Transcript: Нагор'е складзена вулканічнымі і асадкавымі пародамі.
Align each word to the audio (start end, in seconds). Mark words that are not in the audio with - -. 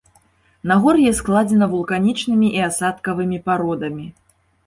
Нагор'е 0.69 1.11
складзена 1.19 1.67
вулканічнымі 1.73 2.47
і 2.59 2.63
асадкавымі 2.69 3.37
пародамі. 3.51 4.05